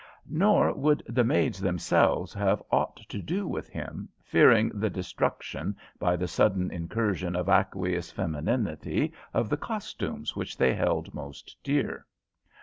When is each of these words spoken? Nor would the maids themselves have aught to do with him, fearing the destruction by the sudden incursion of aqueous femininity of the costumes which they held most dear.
Nor 0.31 0.73
would 0.73 1.03
the 1.07 1.23
maids 1.23 1.59
themselves 1.59 2.33
have 2.33 2.63
aught 2.71 2.95
to 3.07 3.21
do 3.21 3.47
with 3.47 3.69
him, 3.69 4.09
fearing 4.23 4.69
the 4.69 4.89
destruction 4.89 5.77
by 5.99 6.15
the 6.15 6.27
sudden 6.27 6.71
incursion 6.71 7.35
of 7.35 7.47
aqueous 7.47 8.11
femininity 8.11 9.13
of 9.31 9.47
the 9.47 9.57
costumes 9.57 10.35
which 10.35 10.57
they 10.57 10.73
held 10.73 11.13
most 11.13 11.55
dear. 11.63 12.07